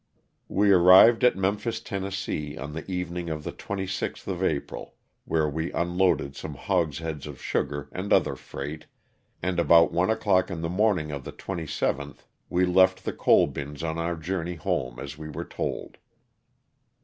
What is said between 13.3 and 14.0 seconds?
bins on